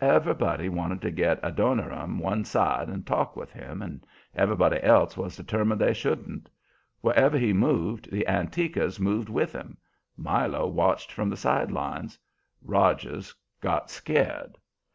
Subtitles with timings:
[0.00, 5.36] Everybody wanted to get Adoniram one side and talk with him, and everybody else was
[5.36, 6.48] determined they shouldn't.
[7.02, 9.76] Wherever he moved the "Antiquers" moved with him.
[10.16, 12.18] Milo watched from the side lines.
[12.62, 14.56] Rogers got scared.